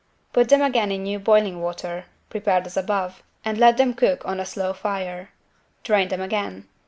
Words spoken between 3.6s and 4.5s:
them cook on a